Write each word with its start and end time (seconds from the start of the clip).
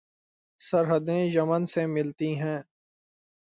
سرحدیں 0.61 1.23
یمن 1.25 1.65
سے 1.65 1.85
ملتی 1.87 2.31
ہیں 2.35 2.59